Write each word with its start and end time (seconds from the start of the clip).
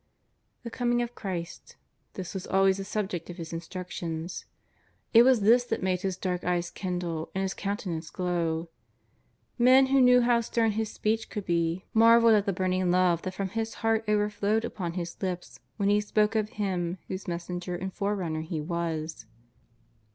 The 0.63 0.71
Coming 0.71 1.03
of 1.03 1.13
Christ— 1.13 1.75
this 2.15 2.33
was 2.33 2.47
always 2.47 2.77
the 2.77 2.83
subject 2.83 3.29
of 3.29 3.37
his 3.37 3.53
instructions. 3.53 4.45
It 5.13 5.21
was 5.21 5.41
this 5.41 5.63
that 5.65 5.83
made 5.83 6.01
his 6.01 6.17
dark 6.17 6.43
eye 6.43 6.59
kindle 6.73 7.29
and 7.35 7.43
his 7.43 7.53
countenance 7.53 8.09
glow. 8.09 8.69
Men 9.59 9.85
who 9.93 10.01
knew 10.01 10.21
how 10.21 10.41
stern 10.41 10.71
his 10.71 10.89
speech 10.91 11.29
could 11.29 11.45
be 11.45 11.85
marvelled 11.93 12.33
at 12.33 12.47
the 12.47 12.51
burn 12.51 12.73
ing 12.73 12.89
love 12.89 13.21
that 13.21 13.35
from 13.35 13.49
his 13.49 13.75
heart 13.85 14.03
overflowed 14.09 14.65
upon 14.65 14.93
his 14.93 15.21
lips 15.21 15.59
when 15.77 15.89
he 15.89 16.01
spoke 16.01 16.33
of 16.33 16.49
Him 16.49 16.97
whose 17.07 17.27
messenger 17.27 17.75
and 17.75 17.93
forerunner 17.93 18.41
he 18.41 18.59
was. 18.59 19.27